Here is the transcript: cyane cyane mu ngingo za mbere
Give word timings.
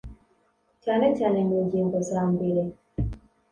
cyane 0.83 1.07
cyane 1.17 1.39
mu 1.49 1.57
ngingo 1.65 1.97
za 2.09 2.21
mbere 2.33 2.61